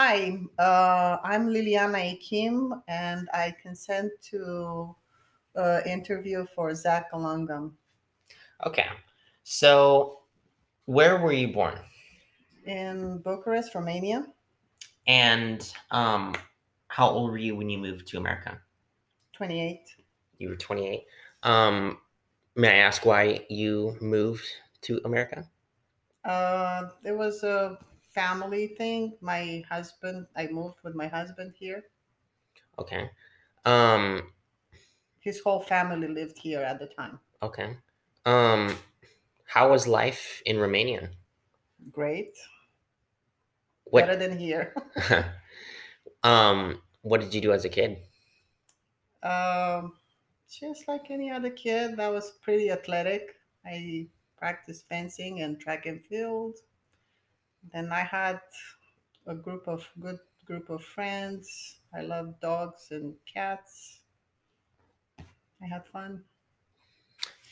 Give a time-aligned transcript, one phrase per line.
[0.00, 4.94] Hi, uh, I'm Liliana Akim, and I consent to
[5.56, 7.72] uh, interview for Zach Alongam
[8.64, 8.86] Okay.
[9.42, 10.20] So,
[10.84, 11.80] where were you born?
[12.64, 14.24] in Bucharest, Romania.
[15.08, 16.36] And um,
[16.86, 18.62] how old were you when you moved to America?
[19.32, 19.96] 28.
[20.38, 21.06] You were 28.
[21.42, 21.98] Um,
[22.54, 24.46] may I ask why you moved
[24.82, 25.50] to America?
[26.24, 27.80] Uh, it was a
[28.14, 29.16] family thing.
[29.20, 31.84] My husband, I moved with my husband here.
[32.78, 33.10] Okay.
[33.64, 34.32] Um,
[35.20, 37.18] His whole family lived here at the time.
[37.42, 37.76] okay.
[38.24, 38.76] Um,
[39.46, 41.10] how was life in Romania?
[41.90, 42.36] Great.
[43.84, 44.74] What Better than here.
[46.22, 47.98] um, what did you do as a kid?
[49.22, 49.94] Um,
[50.50, 53.36] just like any other kid, I was pretty athletic.
[53.64, 56.56] I practiced fencing and track and field.
[57.62, 58.40] Then I had
[59.26, 61.80] a group of good group of friends.
[61.94, 64.02] I love dogs and cats.
[65.62, 66.24] I had fun.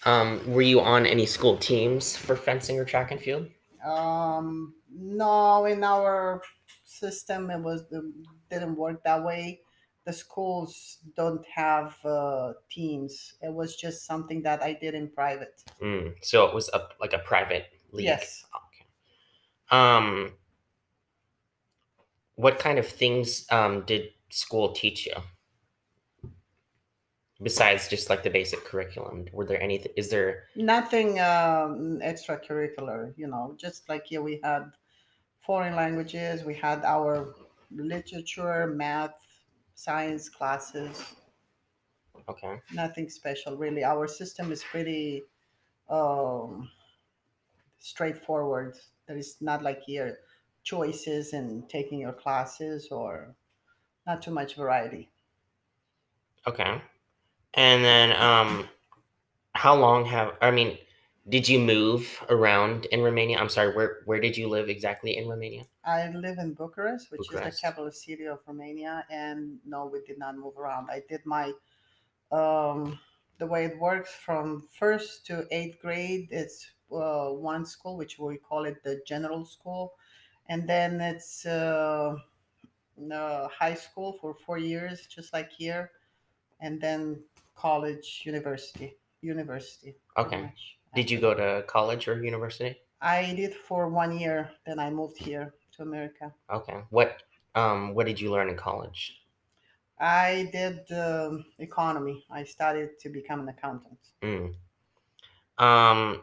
[0.05, 3.51] Um, were you on any school teams for fencing or track and field?
[3.85, 6.43] Um, no, in our
[6.85, 8.05] system, it was it
[8.51, 9.63] didn't work that way.
[10.05, 13.35] The schools don't have uh, teams.
[13.43, 15.65] It was just something that I did in private.
[15.81, 18.07] Mm, so it was a like a private league.
[18.07, 18.45] Yes.
[19.71, 20.33] Um,
[22.37, 25.15] what kind of things um, did school teach you
[27.43, 29.27] besides just like the basic curriculum?
[29.33, 29.93] Were there anything?
[29.97, 30.45] Is there?
[30.55, 34.71] Nothing um, extracurricular, you know, just like here we had
[35.41, 37.35] foreign languages, we had our
[37.71, 39.19] literature, math,
[39.75, 41.15] science classes.
[42.29, 42.61] Okay.
[42.73, 43.85] Nothing special, really.
[43.85, 45.23] Our system is pretty
[45.89, 46.69] um,
[47.79, 48.77] straightforward.
[49.07, 50.19] There is not like your
[50.63, 53.35] choices and taking your classes or
[54.07, 55.11] not too much variety.
[56.47, 56.81] Okay.
[57.55, 58.69] And then, um,
[59.55, 60.79] how long have I mean?
[61.29, 63.39] Did you move around in Romania?
[63.39, 63.75] I'm sorry.
[63.75, 65.65] Where where did you live exactly in Romania?
[65.85, 67.49] I live in Bucharest, which Bucharest.
[67.49, 70.89] is the capital city of Romania, and no, we did not move around.
[70.89, 71.53] I did my
[72.31, 73.01] um,
[73.39, 76.29] the way it works from first to eighth grade.
[76.31, 79.95] It's uh, one school, which we call it the general school,
[80.49, 82.17] and then it's uh,
[83.13, 85.91] high school for four years, just like here,
[86.61, 87.23] and then
[87.57, 89.97] college, university, university.
[90.17, 90.43] Okay.
[90.43, 90.79] much.
[90.95, 92.77] Did you go to college or university?
[93.01, 94.51] I did for one year.
[94.65, 96.33] Then I moved here to America.
[96.51, 96.81] Okay.
[96.91, 97.23] What
[97.55, 99.21] um what did you learn in college?
[99.99, 102.25] I did um, economy.
[102.31, 103.99] I studied to become an accountant.
[104.23, 104.55] Mm.
[105.59, 106.23] Um,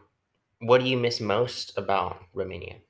[0.66, 2.80] what do you miss most about Romania?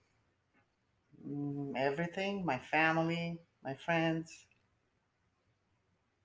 [1.26, 4.46] Mm, everything, my family, my friends,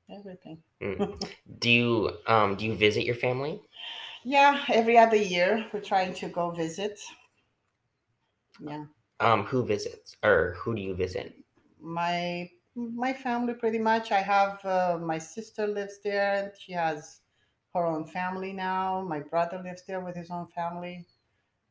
[0.09, 0.63] everything.
[0.81, 1.19] Mm.
[1.59, 3.61] do you um do you visit your family?
[4.23, 6.99] Yeah, every other year we're trying to go visit.
[8.59, 8.85] Yeah,
[9.21, 11.33] Um, who visits or who do you visit?
[11.79, 14.11] my my family pretty much.
[14.11, 17.21] I have uh, my sister lives there and she has
[17.73, 19.01] her own family now.
[19.01, 21.07] My brother lives there with his own family.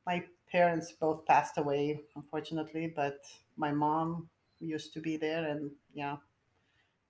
[0.08, 3.19] My parents both passed away, unfortunately, but
[3.58, 6.16] my mom used to be there, and yeah,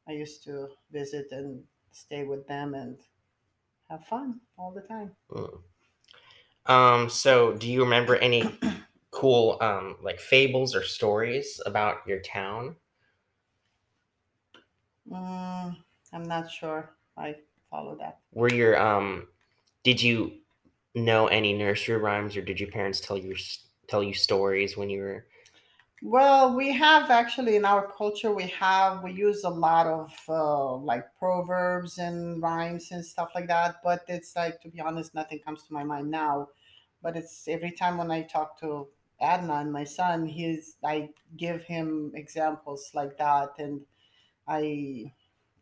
[0.09, 2.99] I used to visit and stay with them and
[3.89, 5.13] have fun all the time.
[5.31, 5.61] Mm.
[6.67, 8.59] Um, so do you remember any
[9.13, 12.75] cool um like fables or stories about your town?
[15.09, 15.77] Mm,
[16.13, 17.37] I'm not sure I
[17.71, 18.19] follow that.
[18.33, 19.29] Were your um
[19.85, 20.41] did you
[20.99, 23.37] know any nursery rhymes or did your parents tell you
[23.89, 25.27] tell you stories when you were
[26.01, 30.77] Well, we have actually in our culture, we have, we use a lot of uh,
[30.77, 33.77] like proverbs and rhymes and stuff like that.
[33.83, 36.49] But it's like, to be honest, nothing comes to my mind now.
[37.03, 38.89] But it's every time when I talk to
[39.21, 43.51] Adnan, my son, he's, I give him examples like that.
[43.59, 43.81] And
[44.47, 45.13] I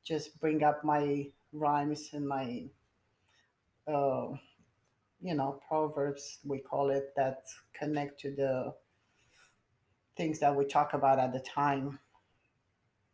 [0.04, 2.64] just bring up my rhymes and my,
[3.88, 4.28] uh,
[5.20, 8.74] you know, proverbs, we call it, that connect to the
[10.16, 11.98] things that we talk about at the time.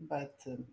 [0.01, 0.65] But um,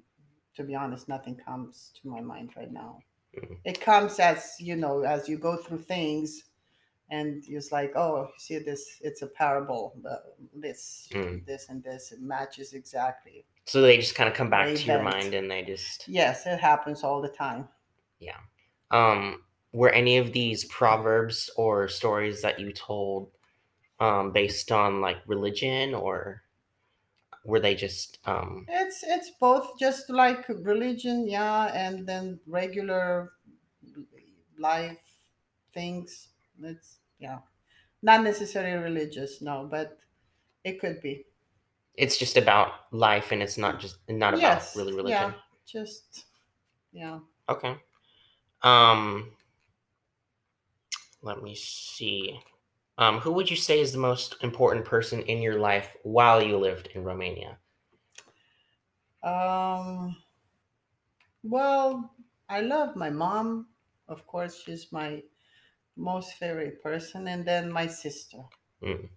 [0.55, 2.99] to be honest, nothing comes to my mind right now.
[3.35, 3.57] Mhm.
[3.63, 6.45] It comes as you know, as you go through things,
[7.11, 9.93] and it's like, oh, you see this, it's a parable.
[10.03, 11.45] But this, Mm.
[11.45, 13.45] this, and this, it matches exactly.
[13.65, 16.47] so they just kind of come back They to your mind and they just Yes,
[16.47, 17.69] it happens all the time.
[18.19, 18.39] Yeah.
[18.91, 19.43] Um
[19.73, 23.31] were any of these proverbs or stories that you told
[23.99, 26.43] um based on like religion or
[27.43, 33.33] were they just um It's it's both just like religion, yeah, and then regular
[34.57, 35.01] life
[35.73, 36.29] things.
[36.61, 37.41] It's yeah,
[38.01, 39.99] not necessarily religious, no, but
[40.63, 41.25] it could be.
[41.95, 46.25] it's just about life and it's not just not about Yes, really religion yeah, just
[46.91, 47.21] yeah.
[47.47, 47.77] okay
[48.63, 49.31] um
[51.21, 52.39] let me see
[52.97, 56.57] um who would you say is the most important person in your life while you
[56.57, 57.57] lived in romania
[59.23, 60.15] Um,
[61.43, 62.09] well,
[62.47, 63.67] I love my mom.
[64.07, 65.21] Of course, she's my
[65.97, 68.37] most favorite person, and then my sister.
[68.81, 69.09] Mm.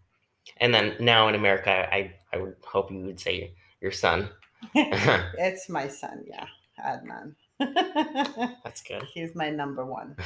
[0.56, 4.28] and then now in america i i would hope you would say your son
[4.74, 6.46] it's my son, yeah,
[6.84, 7.34] Adnan.
[8.64, 10.16] that's good he's my number one.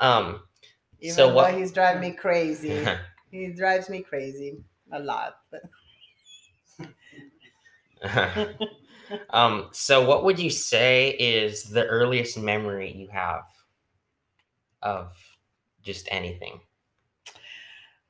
[0.00, 0.40] um
[1.04, 2.84] Even So though what- he's driving me crazy.
[3.30, 5.36] he drives me crazy a lot.
[5.50, 5.62] But
[9.30, 13.44] um, so what would you say is the earliest memory you have
[14.82, 15.36] of
[15.82, 16.60] just anything?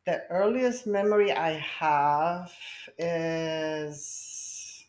[0.06, 2.52] the earliest memory I have
[2.98, 4.86] is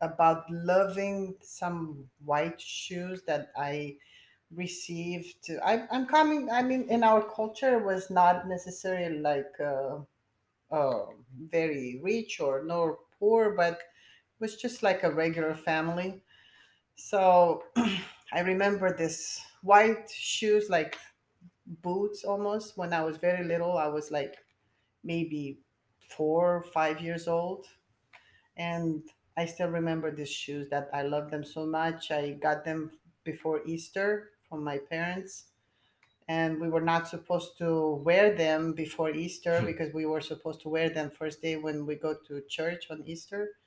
[0.00, 3.96] about loving some white shoes that I
[4.52, 5.50] received.
[5.64, 9.98] I, I'm coming, I mean, in our culture, was not necessarily like uh,
[10.70, 11.06] uh,
[11.50, 16.22] very rich or nor poor, but it was just like a regular family.
[16.96, 17.64] So
[18.32, 20.96] I remember this white shoes, like
[21.82, 23.78] boots almost when I was very little.
[23.78, 24.36] I was like
[25.04, 25.60] maybe
[26.10, 27.66] four or five years old.
[28.56, 29.02] And
[29.36, 32.10] I still remember these shoes that I love them so much.
[32.10, 35.46] I got them before Easter from my parents.
[36.28, 39.66] And we were not supposed to wear them before Easter Hmm.
[39.66, 43.02] because we were supposed to wear them first day when we go to church on
[43.06, 43.58] Easter.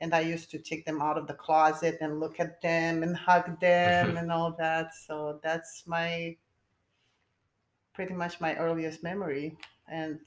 [0.00, 3.16] And I used to take them out of the closet and look at them and
[3.16, 4.94] hug them and all that.
[4.94, 6.36] So that's my
[7.92, 9.56] pretty much my earliest memory
[9.88, 10.20] and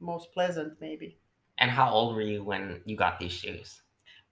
[0.00, 1.18] most pleasant maybe
[1.58, 3.82] And how old were you when you got these shoes?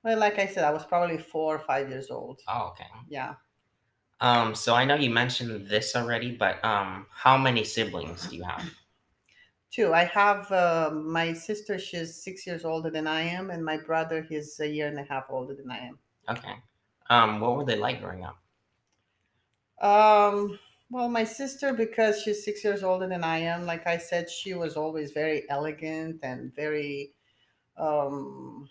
[0.04, 2.86] well like i said i was probably four or five years old Oh, okay.
[3.08, 3.34] yeah
[4.20, 8.44] Um, so I know you mentioned this already, but um, how many siblings do you
[8.44, 8.64] have?
[9.70, 13.76] two i have uh, my sister she's six years older than i am and my
[13.78, 15.98] brother he's a year and a half older than i am
[16.28, 16.62] Okay.
[17.10, 18.42] Um, what were they like growing up?
[19.80, 20.58] um
[20.90, 24.54] well my sister because she's six years older than i am like i said she
[24.54, 27.12] was always very elegant and very
[27.78, 28.68] um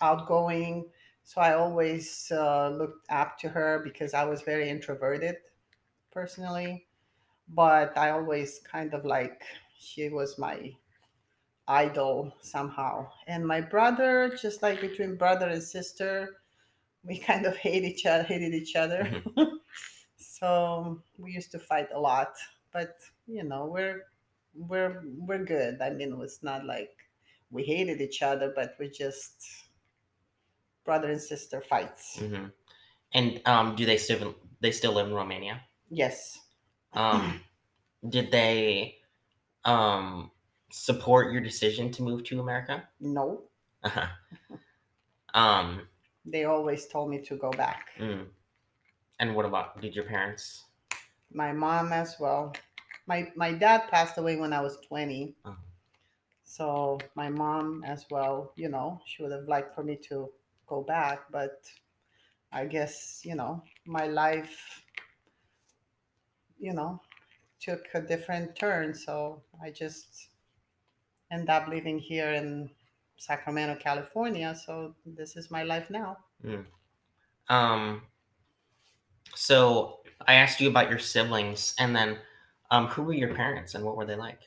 [0.00, 0.90] outgoing
[1.28, 5.36] so i always uh, looked up to her because i was very introverted
[6.10, 6.86] personally
[7.48, 9.42] but i always kind of like
[9.78, 10.72] she was my
[11.68, 13.06] idol somehow.
[13.26, 16.40] And my brother just like between brother and sister
[17.04, 19.22] we kind of hate each other hated each other.
[20.20, 22.34] So we used to fight a lot
[22.72, 22.96] but
[23.26, 24.06] you know we're
[24.54, 25.80] we're we're good.
[25.82, 26.90] I mean it's not like
[27.50, 29.67] we hated each other but we just
[30.88, 32.46] brother and sister fights hmm
[33.16, 35.56] And um, do they still they still live in Romania?
[36.02, 36.18] yes
[36.92, 37.40] Um,
[38.16, 38.96] did they
[39.64, 40.30] um
[40.70, 42.76] support your decision to move to America?
[43.00, 43.26] no
[45.34, 45.68] um,
[46.24, 48.24] they always told me to go back mm.
[49.20, 50.64] and what about did your parents?
[51.42, 52.52] my mom as well
[53.06, 55.56] my my dad passed away when i was 20 Oh.
[56.56, 60.16] so my mom as well you know she would have liked for me to
[60.68, 61.62] go back but
[62.52, 64.82] i guess you know my life
[66.58, 67.00] you know
[67.60, 68.94] took a different turn.
[68.94, 70.28] So i just
[71.30, 72.70] end up living here in
[73.16, 74.54] sacramento california.
[74.54, 76.18] So this is my life now.
[77.48, 78.02] Um,
[79.34, 82.18] so I asked you about your siblings, and then
[82.70, 84.40] um, who were your parents and what were they like?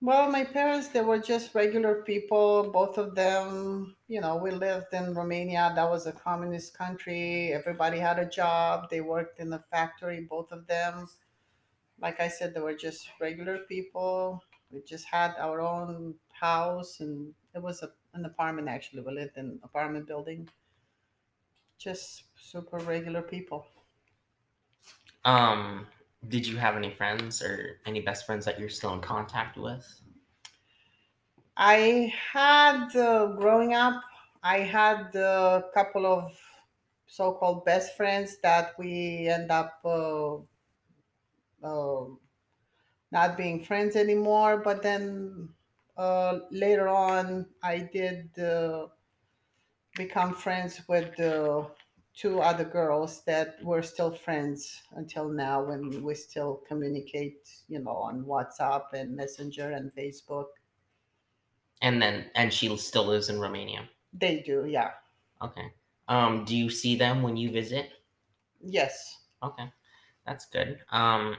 [0.00, 2.70] Well, my parents, they were just regular people.
[2.70, 5.72] Both of them, you know, we lived in Romania.
[5.74, 7.52] That was a communist country.
[7.52, 8.90] Everybody had a job.
[8.90, 11.08] They worked in the factory, both of them.
[11.98, 14.44] Like I said, they were just regular people.
[14.70, 19.02] We just had our own house, and it was a, an apartment actually.
[19.02, 20.48] We lived in an apartment building.
[21.78, 23.66] Just super regular people.
[25.24, 25.86] Um,
[26.26, 30.00] did you have any friends or any best friends that you're still in contact with?
[31.56, 34.02] I had uh, growing up,
[34.42, 36.32] I had a couple of
[37.06, 40.36] so-called best friends that we end up uh,
[41.62, 42.04] uh,
[43.10, 44.58] not being friends anymore.
[44.58, 45.48] But then
[45.96, 48.88] uh, later on, I did uh,
[49.96, 51.18] become friends with
[52.18, 57.92] two other girls that were still friends until now, and we still communicate, you know,
[57.92, 60.46] on WhatsApp and Messenger and Facebook.
[61.80, 63.88] And then, and she still lives in Romania.
[64.12, 64.90] They do, yeah.
[65.40, 65.70] Okay.
[66.08, 67.90] Um, do you see them when you visit?
[68.60, 69.16] Yes.
[69.42, 69.70] Okay,
[70.26, 70.80] that's good.
[70.90, 71.36] Um,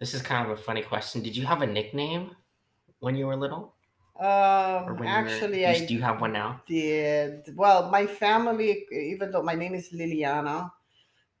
[0.00, 1.22] this is kind of a funny question.
[1.22, 2.32] Did you have a nickname
[2.98, 3.74] when you were little?
[4.18, 6.60] Um, when you were, actually, I do you have one now?
[6.66, 7.56] did.
[7.56, 10.72] Well, my family, even though my name is Liliana,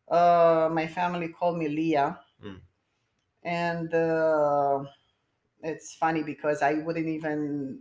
[0.08, 2.20] uh, my family called me Leah.
[2.42, 2.60] Mm.
[3.42, 4.84] And uh,
[5.62, 7.80] it's funny because I wouldn't even,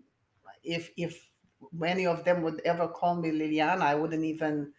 [0.64, 1.30] if if
[1.72, 4.74] many of them would ever call me Liliana, I wouldn't even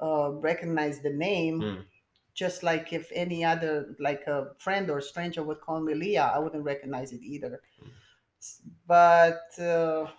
[0.00, 1.60] uh, recognize the name.
[1.60, 1.84] Mm.
[2.32, 6.38] Just like if any other, like a friend or stranger would call me Leah, I
[6.38, 7.60] wouldn't recognize it either.
[7.82, 7.90] Mm.
[8.86, 10.12] But uh,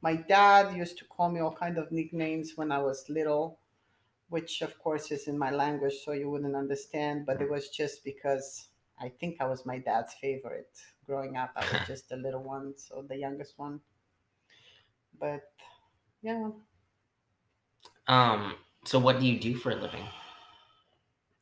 [0.00, 3.60] my dad used to call me all kind of nicknames when I was little,
[4.28, 7.26] which of course is in my language, so you wouldn't understand.
[7.26, 11.52] But it was just because I think I was my dad's favorite growing up.
[11.56, 13.82] I was just the little one, so the youngest one.
[15.12, 15.52] But
[16.22, 16.52] yeah,
[18.08, 20.06] Um, so what do you do for a living?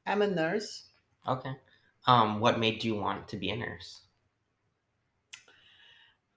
[0.07, 0.89] I'm a nurse.
[1.29, 1.57] Okay.
[2.07, 4.06] Um, what made you want to be a nurse?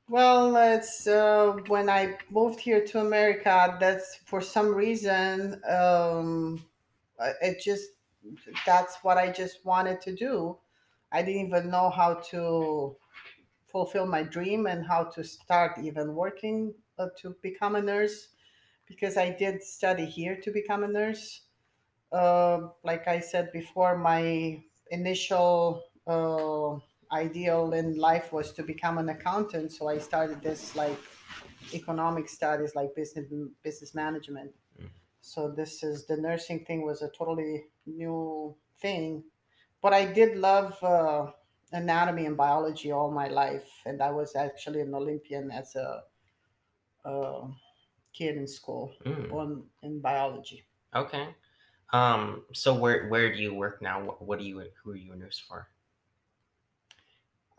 [0.10, 3.78] Well, it's uh, when I moved here to America.
[3.80, 5.62] That's for some reason.
[5.70, 6.66] Um,
[7.42, 7.92] it just
[8.66, 10.58] that's what I just wanted to do.
[11.12, 12.98] I didn't even know how to
[13.68, 18.30] fulfill my dream and how to start even working uh, to become a nurse
[18.88, 21.42] because I did study here to become a nurse.
[22.12, 26.80] Uh, like I said before, my initial uh,
[27.12, 29.72] ideal in life was to become an accountant.
[29.72, 30.98] So I started this like
[31.74, 33.28] economic studies, like business
[33.63, 34.51] business management.
[34.82, 34.89] Mm.
[35.22, 39.24] So this is the nursing thing was a totally new thing,
[39.82, 41.32] but I did love uh,
[41.72, 46.04] anatomy and biology all my life, and I was actually an Olympian as a,
[48.13, 50.66] kid in school Mm, on in biology.
[50.94, 51.30] okay.
[51.92, 54.04] Um, so where where do you work now?
[54.04, 55.68] What, what do you who are you a nurse for?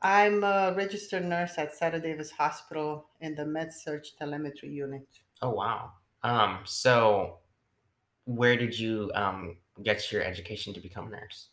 [0.02, 5.06] I'm a registered nurse at Sutter Davis Hospital in the Med Surg Telemetry Unit.
[5.42, 5.92] Oh wow.
[6.22, 7.38] Um, so
[8.24, 11.48] where did you um get your education to become a nurse?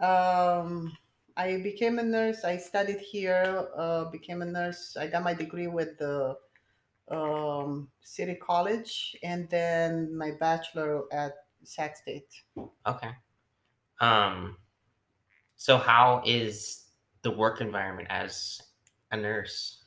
[0.00, 0.96] Um,
[1.36, 2.44] I became a nurse.
[2.44, 4.96] I studied here, uh, became a nurse.
[4.96, 6.36] I got my degree with the
[7.10, 11.32] um, City College and then my bachelor at
[11.64, 12.32] Sac State.
[12.86, 13.10] Okay.
[14.00, 14.56] Um,
[15.56, 16.87] so how is
[17.22, 18.62] the work environment as
[19.10, 19.84] a nurse?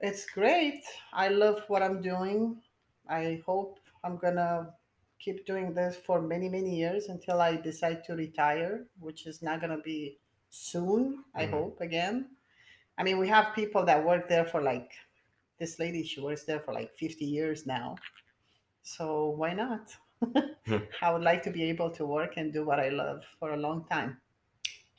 [0.00, 0.82] It's great.
[1.12, 2.62] I love what I'm doing.
[3.06, 4.74] I hope I'm gonna
[5.18, 9.60] keep doing this for many, many years until I decide to retire, which is not
[9.60, 11.46] gonna be soon, I Mhm.
[11.46, 12.36] hope again.
[12.98, 14.92] I mean, we have people that work there for like
[15.58, 17.96] this lady, she works there for like 50 years now.
[18.82, 19.96] So why not?
[20.66, 20.84] Hmm.
[21.02, 23.56] I would like to be able to work and do what I love for a
[23.56, 24.20] long time.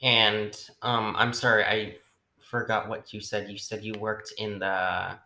[0.01, 1.97] And um, I'm sorry, I
[2.39, 3.49] forgot what you said.
[3.49, 5.19] You said you worked in the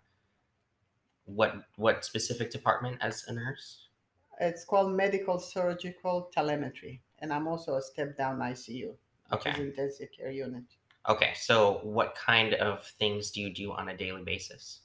[1.26, 3.90] what what specific department as a nurse?
[4.40, 9.60] It's called medical surgical telemetry, and I'm also a step down ICU, which is Okay.
[9.60, 10.78] intensive care unit.
[11.08, 11.34] Okay.
[11.36, 14.82] So what kind of things do you do on a daily basis?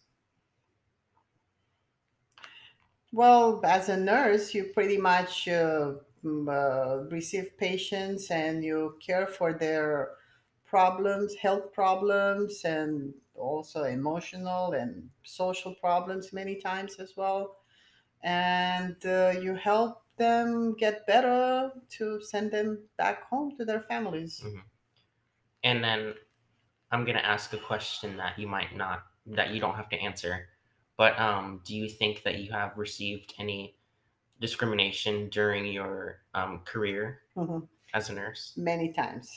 [3.12, 9.52] Well, as a nurse, you pretty much uh, uh, receive patients and you care for
[9.52, 10.16] their
[10.66, 17.56] problems, health problems, and also emotional and social problems many times as well.
[18.22, 24.40] And uh, you help them get better to send them back home to their families.
[24.44, 24.64] Mhm.
[25.62, 26.14] And then
[26.92, 30.50] I'm gonna ask a question that you might not that you don't have to answer.
[30.96, 33.79] But um, do you think that you have received any
[34.40, 37.68] discrimination during your um, career Mhm.
[37.94, 38.54] as a nurse?
[38.56, 39.30] Many times,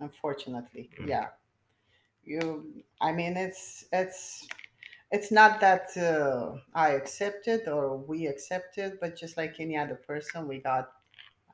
[0.00, 0.90] unfortunately.
[1.00, 1.08] Mm.
[1.08, 1.28] Yeah.
[2.24, 4.46] You, I mean, it's, it's,
[5.10, 10.46] it's not that uh, I accepted or we accepted, but just like any other person,
[10.48, 10.92] we got,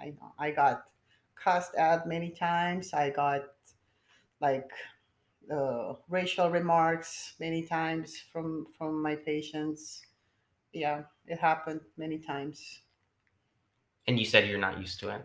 [0.01, 0.91] I know, I got
[1.37, 2.93] cussed at many times.
[2.95, 3.45] I got
[4.41, 4.71] like
[5.53, 10.03] uh, racial remarks many times from from my patients.
[10.75, 12.83] Yeah, it happened many times.
[14.07, 15.25] And you said you're not used to it,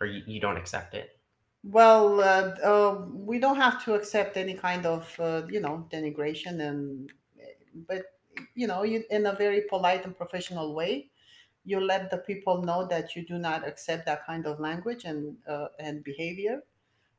[0.00, 1.18] or you, you don't accept it.
[1.62, 6.60] Well, uh, uh, we don't have to accept any kind of, uh, you know, denigration,
[6.60, 7.12] and
[7.88, 8.04] but
[8.54, 11.10] you know, you, in a very polite and professional way,
[11.64, 15.36] you let the people know that you do not accept that kind of language and
[15.48, 16.62] uh, and behavior,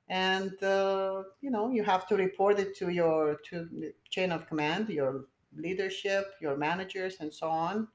[0.09, 4.89] and uh, you know, you have to report it to your to chain of command,
[4.89, 5.25] your
[5.57, 7.89] leadership, your managers, and so on.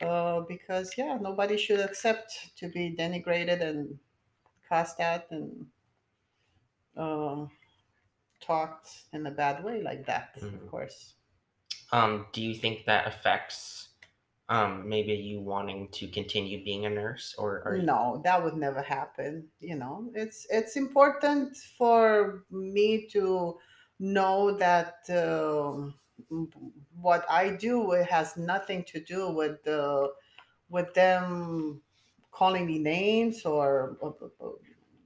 [0.00, 3.98] Uh, because yeah, nobody should accept to be denigrated and
[4.68, 5.70] cast at and
[6.96, 7.46] uh,
[8.40, 10.66] talked in a bad way like that, of Mhm.
[10.66, 11.14] course.
[11.92, 13.90] Um, do you think that affects
[14.48, 18.82] um, maybe you wanting to continue being a nurse, or, or No, that would never
[18.82, 19.50] happen.
[19.60, 23.58] You know, it's it's important for me to
[23.98, 25.98] know that um,
[27.00, 30.12] what I do it has nothing to do with the
[30.68, 31.82] with them
[32.32, 34.56] calling me names or, or- or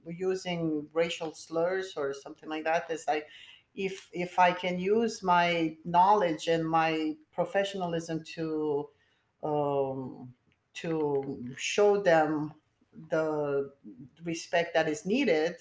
[0.07, 2.85] using racial slurs or something like that.
[2.89, 3.27] It's like
[3.75, 8.89] if if I can use my knowledge and my professionalism to
[9.43, 10.33] um,
[10.75, 12.53] to show them
[13.09, 13.71] the
[14.23, 15.55] respect that is needed,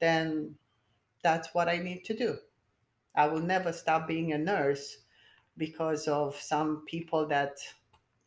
[0.00, 0.56] then
[1.22, 2.38] that's what I need to do.
[3.14, 4.98] I will never stop being a nurse
[5.56, 7.58] because of some people that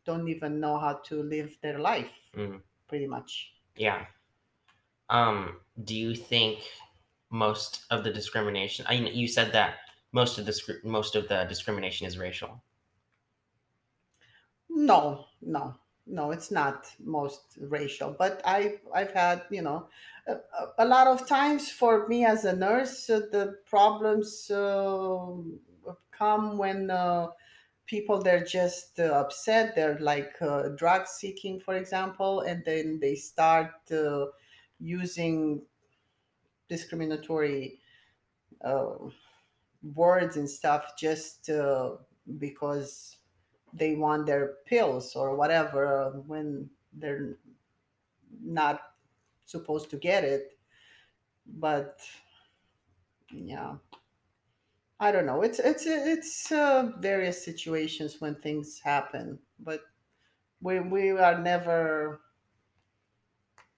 [0.06, 3.56] don't even know how to live their life, Mm, pretty much.
[3.76, 4.08] yeah?
[5.10, 6.64] Um, do you think
[7.30, 8.86] most of the discrimination?
[8.88, 9.80] I mean, you said that
[10.12, 12.64] most of the most of the discrimination is racial.
[14.90, 15.76] No, no,
[16.10, 19.88] no, it's not most racial, but I I've had you know
[20.28, 20.38] a,
[20.80, 25.28] a lot of times for me as a nurse, uh, the problems uh,
[26.12, 27.28] come when uh,
[27.86, 29.76] people they're just uh, upset.
[29.76, 34.26] They're like uh, drug seeking, for example, and then they start uh,
[34.80, 35.62] using
[36.70, 37.80] discriminatory
[39.94, 41.50] words and stuff just
[42.38, 43.17] because
[43.78, 47.38] they want their pills or whatever when they're
[48.42, 48.82] not
[49.46, 50.58] supposed to get it.
[51.46, 52.00] But
[53.32, 53.76] yeah,
[55.00, 55.42] I don't know.
[55.42, 59.82] It's it's it's uh, various situations when things happen, but
[60.62, 62.22] we we are never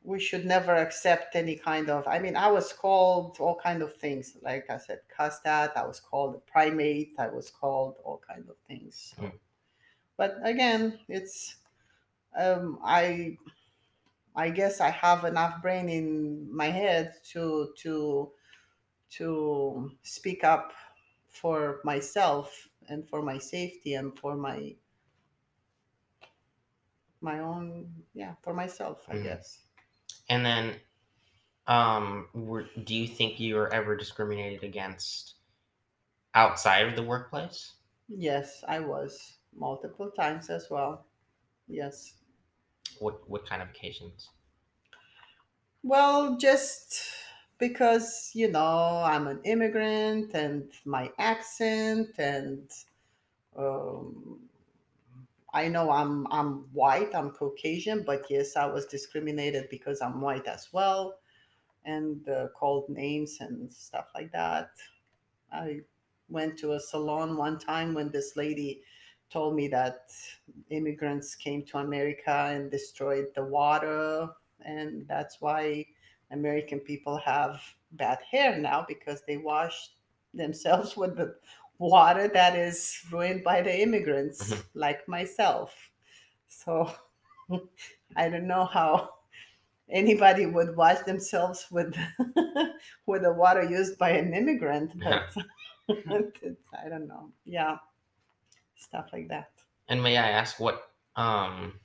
[0.04, 3.94] we should never accept any kind of i mean i was called all kind of
[3.98, 8.46] things like i said cussed i was called a primate i was called all kind
[8.50, 9.32] of things Mm.
[10.20, 11.58] But again it's
[12.38, 13.38] um, i
[14.36, 18.32] i guess i have enough brain in my head to to
[19.10, 20.74] to speak up
[21.28, 24.76] for myself and for my safety and for my
[27.22, 29.18] my own yeah for myself i Mhm.
[29.18, 29.64] guess
[30.30, 30.82] And then,
[31.68, 35.36] um, were, do you think you were ever discriminated against
[36.36, 37.76] outside of the workplace?
[38.10, 41.06] yes i was multiple times as well
[41.68, 42.16] yes
[43.00, 44.30] What what kind of occasions?
[45.84, 47.02] Well, just
[47.58, 52.70] because, you know, I'm an immigrant and my accent and
[53.56, 54.50] um,
[55.54, 60.48] I know I'm I'm white, I'm Caucasian, but yes, I was discriminated because I'm white
[60.48, 61.20] as well
[61.86, 64.72] and uh, called names and stuff like that.
[65.52, 65.82] I
[66.30, 68.84] went to a salon one time when this lady
[69.30, 70.10] told me that
[70.70, 74.30] immigrants came to America and destroyed the water,
[74.66, 75.86] and that's why
[76.32, 77.62] American people have
[77.94, 79.92] bad hair now because they wash
[80.34, 81.36] themselves with the
[81.80, 84.64] water that is ruined by the immigrants, Mhm.
[84.74, 85.74] like myself.
[86.48, 86.92] So
[88.16, 89.10] I don't know how
[89.90, 91.96] anybody would wash themselves with
[93.06, 95.30] with the water used by an immigrant, but
[96.74, 97.32] I don't know.
[97.46, 97.78] Yeah,
[98.80, 99.52] stuff like that.
[99.90, 101.80] And may I ask what um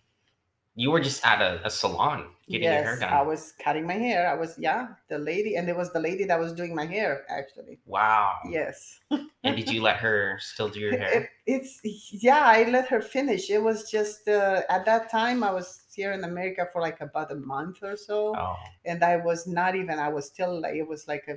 [0.77, 3.95] you were just at a, a salon getting your hair yes, I was cutting my
[3.95, 4.29] hair.
[4.29, 7.25] I was yeah, the lady, and it was the lady that was doing my hair
[7.29, 7.79] actually.
[7.87, 8.39] Wow.
[8.51, 9.01] Yes,
[9.45, 11.31] And did you let her still do your it, hair?
[11.47, 11.81] it's
[12.13, 12.43] yeah.
[12.45, 13.51] I let her finish.
[13.51, 17.31] It was just uh, at that time I was here in America for like about
[17.31, 18.57] a month or so, Oh.
[18.85, 19.99] and I was not even.
[20.01, 21.37] I was still like it was like a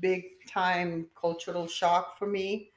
[0.00, 2.71] big time cultural shock for me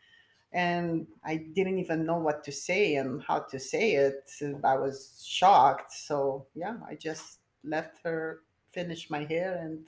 [0.56, 4.32] and I didn't even know what to say and how to say it.
[4.64, 5.92] I was shocked.
[5.92, 8.40] So yeah, I just left her
[8.72, 9.88] finish my hair and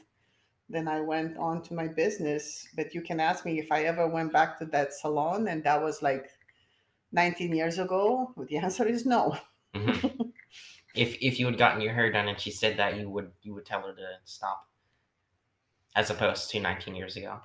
[0.70, 2.68] then I went on to my business.
[2.76, 5.82] But you can ask me if I ever went back to that salon and that
[5.82, 6.30] was like
[7.14, 8.34] 19 years ago.
[8.50, 9.38] The answer is no.
[9.74, 10.32] Mhm.
[10.96, 13.54] if if you had gotten your hair done and she said that you would you
[13.54, 14.68] would tell her to stop.
[15.96, 17.40] as opposed to 19 years ago?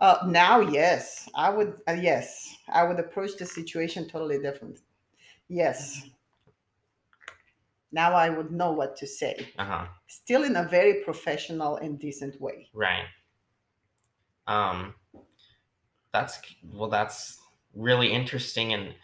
[0.00, 1.80] Uh, now, yes, I would.
[1.88, 4.80] Uh, yes, I would approach the situation totally different.
[5.48, 6.04] Yes.
[7.92, 9.48] Now I would know what to say.
[9.56, 9.86] Uh huh.
[10.08, 12.68] Still in a very professional and decent way.
[12.74, 13.04] Right.
[14.48, 14.94] Um,
[16.12, 16.40] that's
[16.72, 17.38] well, that's
[17.74, 18.94] really interesting, and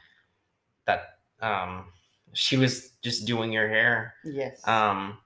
[0.87, 1.87] that um,
[2.33, 4.15] she was just doing your hair.
[4.25, 4.67] Yes.
[4.67, 5.19] Um,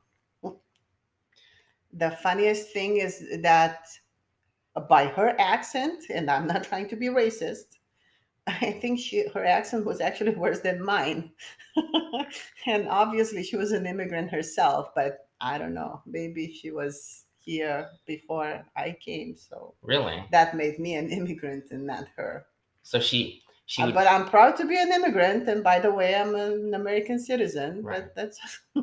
[1.92, 3.86] the funniest thing is that
[4.80, 7.78] by her accent, and I'm not trying to be racist,
[8.46, 11.32] I think she her accent was actually worse than mine.
[12.66, 17.90] and obviously she was an immigrant herself, but I don't know, maybe she was here
[18.06, 20.24] before I came, so really?
[20.30, 22.46] that made me an immigrant and not her.
[22.82, 23.94] So she she Uh, would.
[23.94, 27.82] but I'm proud to be an immigrant, and by the way, I'm an American citizen.
[27.82, 28.04] Right.
[28.04, 28.38] But that's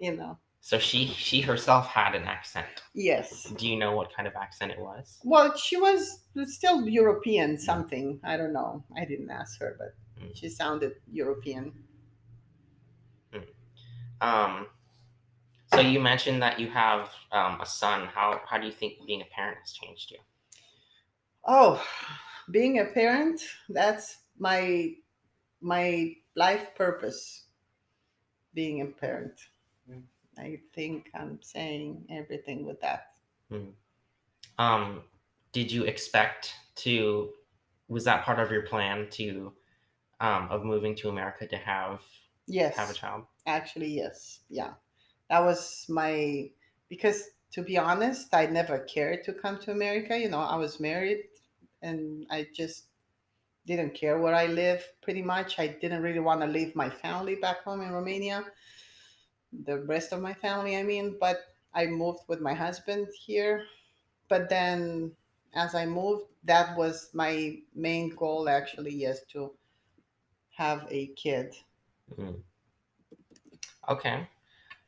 [0.00, 2.84] you know, so she she herself had an accent.
[2.94, 3.44] yes.
[3.58, 5.20] Do you know what kind of accent it was?
[5.22, 8.18] Well, she was still European, something.
[8.24, 8.82] I don't know.
[8.96, 10.34] I didn't ask her, but Mm.
[10.34, 11.72] she sounded European.
[14.20, 14.68] Um,
[15.74, 18.06] so you mentioned that you have um, a son.
[18.06, 20.18] How how do you think being a parent has changed you?
[21.44, 21.84] Oh,
[22.50, 24.94] being a parent, that's my
[25.60, 27.44] my life purpose.
[28.54, 29.38] Being a parent.
[29.90, 30.04] Mm.
[30.38, 33.14] I think I'm saying everything with that.
[34.58, 35.02] Um,
[35.52, 37.32] did you expect to?
[37.88, 39.52] Was that part of your plan to
[40.20, 42.00] um, of moving to America to have
[42.46, 42.76] Yes.
[42.76, 43.24] have a child?
[43.46, 44.40] Actually, yes.
[44.48, 44.74] Yeah.
[45.30, 46.50] That was my
[46.88, 50.18] because to be honest, I never cared to come to America.
[50.18, 51.24] You know, I was married
[51.82, 52.86] and I just
[53.66, 55.58] didn't care where I live pretty much.
[55.58, 58.44] I didn't really want to leave my family back home in Romania.
[59.64, 63.66] The rest of my family, I mean, but I moved with my husband here.
[64.28, 65.16] But then
[65.54, 69.56] as I moved, that was my main goal actually, yes, to
[70.50, 71.54] have a kid.
[72.10, 72.44] Mm.
[73.88, 74.28] Okay.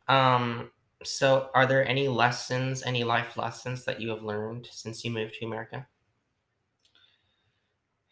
[0.09, 0.73] Um,
[1.05, 5.37] so are there any lessons, any life lessons that you have learned since you moved
[5.37, 5.89] to America?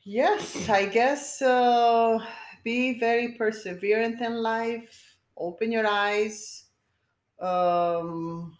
[0.04, 2.24] Yes, I guess uh,
[2.62, 5.03] be very perseverant in life.
[5.37, 6.64] Open your eyes.
[7.40, 8.57] Um,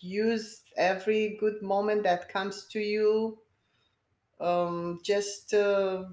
[0.00, 3.38] use every good moment that comes to you.
[4.40, 6.04] Um, just, uh,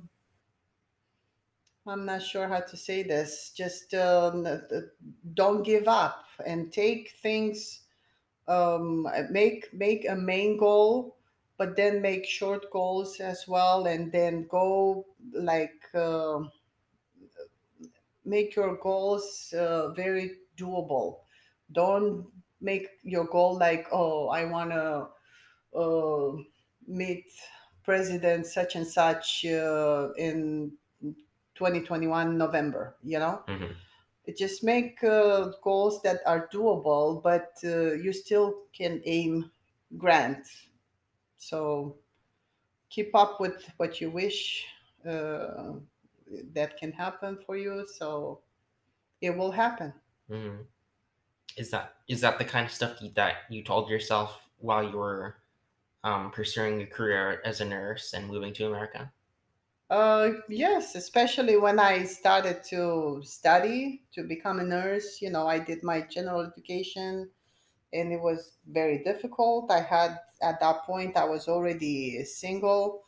[1.87, 3.51] I'm not sure how to say this.
[3.55, 4.89] Just uh, n-
[5.33, 7.81] don't give up and take things.
[8.47, 11.15] Um, make make a main goal
[11.59, 16.39] but then make short goals as well and then go like uh,
[18.29, 21.19] make your goals uh, very doable.
[21.71, 22.25] Don't
[22.61, 25.07] make your goal like oh i want to
[25.79, 26.35] uh,
[26.87, 27.25] meet
[27.83, 30.71] president such and such uh, in
[31.55, 33.41] 2021 november you know?
[33.47, 33.75] Mhm.
[34.37, 39.49] just make uh, goals that are doable but uh, you still can aim
[39.97, 40.45] grand.
[41.37, 41.97] So
[42.89, 44.65] keep up with what you wish
[45.03, 45.73] uh,
[46.59, 47.87] that can happen for you.
[47.87, 48.43] So
[49.21, 49.93] it will happen.
[50.29, 50.67] Mhm.
[51.57, 55.43] Is that is that the kind of stuff that you told yourself while you were
[56.03, 59.13] um, pursuing a career as a nurse and moving to America?
[59.89, 65.21] Uh, yes, especially when I started to study to become a nurse.
[65.21, 67.31] You know, I did my general education
[67.93, 69.71] and it was very difficult.
[69.71, 73.05] I had, at that point, I was already single,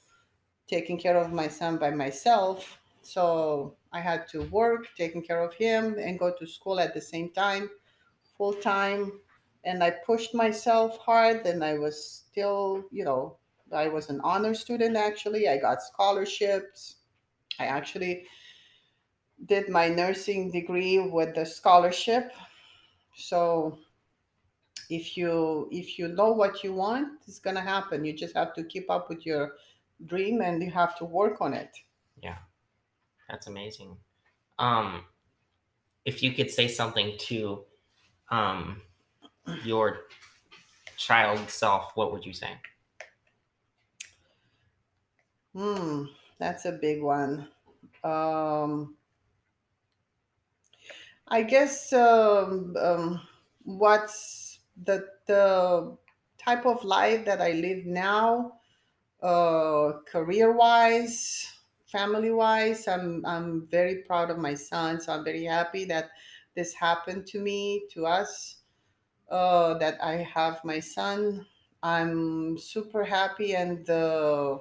[0.67, 2.80] taking care of my son by myself.
[3.01, 7.01] So I had to work, taking care of him, and go to school at the
[7.01, 7.69] same time,
[8.37, 9.19] full time.
[9.63, 13.37] And I pushed myself hard, and I was still, you know,
[13.71, 15.47] I was an honor student actually.
[15.47, 16.97] I got scholarships.
[17.59, 18.25] I actually
[19.45, 22.31] did my nursing degree with the scholarship.
[23.15, 23.79] So
[24.89, 28.05] if you if you know what you want, it's gonna happen.
[28.05, 29.53] You just have to keep up with your
[30.05, 31.75] dream and you have to work on it.
[33.31, 33.97] That's amazing.
[34.59, 35.05] Um,
[36.05, 37.65] if you could say something to
[38.29, 38.81] um,
[39.63, 40.03] your
[40.97, 42.57] child self, what would you say?
[45.53, 46.05] Hmm,
[46.37, 47.49] that's a big one.
[48.03, 48.97] Um,
[51.27, 53.27] I guess um, um,
[53.63, 55.97] what's the the
[56.37, 58.59] type of life that I live now,
[59.21, 61.60] uh, career wise,
[61.91, 62.87] family wise.
[62.87, 66.11] I'm I'm very proud of my son, so I'm very happy that
[66.55, 68.57] this happened to me, to us,
[69.29, 71.45] uh, that I have my son,
[71.83, 74.59] I'm super happy and uh,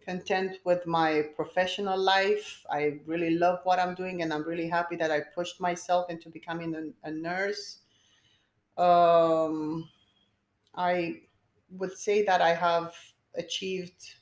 [0.00, 2.64] content with my professional life.
[2.70, 6.28] I really love what I'm doing, and I'm really happy that I pushed myself into
[6.28, 7.80] becoming a, a nurse.
[8.76, 9.88] Um,
[10.74, 11.22] I
[11.70, 12.94] would say that I have
[13.34, 14.16] achieved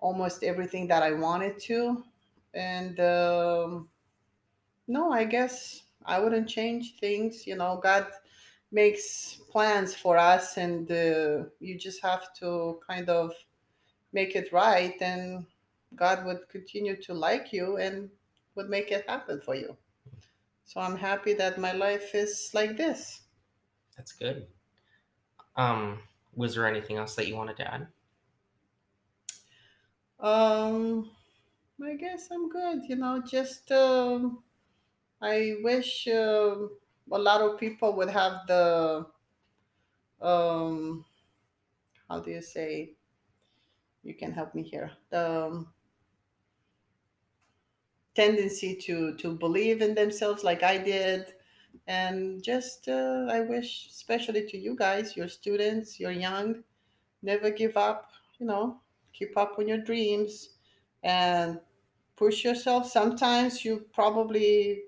[0.00, 2.04] almost everything that I wanted to.
[2.54, 3.88] And um,
[4.86, 7.46] no, I guess I wouldn't change things.
[7.46, 8.06] You know, God
[8.72, 13.32] makes plans for us, and uh, you just have to kind of
[14.12, 15.46] make it right, and
[15.94, 18.10] God would continue to like you and
[18.54, 19.76] would make it happen for you.
[20.64, 23.22] So I'm happy that my life is like this.
[23.96, 24.46] That's good.
[25.56, 25.98] Um,
[26.34, 27.86] was there anything else that you wanted to add?
[30.20, 31.10] Um,
[31.82, 32.82] I guess I'm good.
[32.88, 34.42] You know, just um,
[35.22, 36.70] I wish um
[37.10, 39.06] a lot of people would have the
[40.20, 41.04] um,
[42.08, 42.94] how do you say?
[44.02, 44.90] You can help me here.
[45.10, 45.68] The um,
[48.14, 51.34] tendency to to believe in themselves like I did,
[51.86, 56.64] and just uh, I wish, especially to you guys, your students, you're young,
[57.22, 58.10] never give up.
[58.38, 58.80] You know,
[59.18, 60.50] keep up on your dreams
[61.02, 61.58] and
[62.16, 62.88] push yourself.
[62.90, 64.82] Sometimes you probably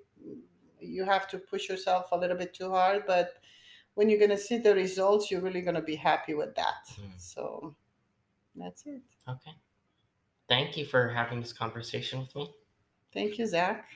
[0.81, 3.35] you have to push yourself a little bit too hard, but
[3.95, 6.89] when you're gonna see the results, you're really gonna be happy with that.
[7.01, 7.19] Mm.
[7.19, 7.75] So
[8.55, 9.03] that's it.
[9.29, 9.53] Okay.
[10.49, 12.51] Thank you for having this conversation with me.
[13.13, 13.87] Thank you, Zach.